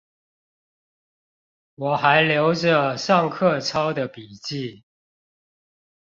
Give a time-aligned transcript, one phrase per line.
[1.75, 4.83] 我還留著上課抄的筆記